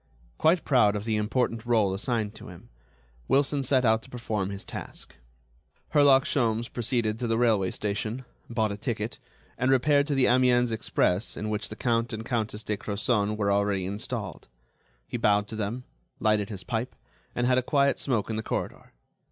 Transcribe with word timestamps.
Quite 0.39 0.65
proud 0.65 0.95
of 0.95 1.05
the 1.05 1.15
important 1.15 1.63
rôle 1.63 1.93
assigned 1.93 2.33
to 2.33 2.47
him, 2.47 2.69
Wilson 3.27 3.61
set 3.61 3.85
out 3.85 4.01
to 4.01 4.09
perform 4.09 4.49
his 4.49 4.65
task. 4.65 5.13
Herlock 5.89 6.23
Sholmes 6.25 6.67
proceeded 6.73 7.19
to 7.19 7.27
the 7.27 7.37
railway 7.37 7.69
station, 7.69 8.25
bought 8.49 8.71
a 8.71 8.77
ticket, 8.77 9.19
and 9.59 9.69
repaired 9.69 10.07
to 10.07 10.15
the 10.15 10.25
Amiens' 10.25 10.71
express 10.71 11.37
in 11.37 11.51
which 11.51 11.69
the 11.69 11.75
Count 11.75 12.13
and 12.13 12.25
Countess 12.25 12.63
de 12.63 12.77
Crozon 12.77 13.37
were 13.37 13.51
already 13.51 13.85
installed. 13.85 14.47
He 15.07 15.17
bowed 15.17 15.47
to 15.49 15.55
them, 15.55 15.83
lighted 16.19 16.49
his 16.49 16.63
pipe, 16.63 16.95
and 17.35 17.45
had 17.45 17.59
a 17.59 17.61
quiet 17.61 17.99
smoke 17.99 18.31
in 18.31 18.37
the 18.37 18.41
corridor. 18.41 18.93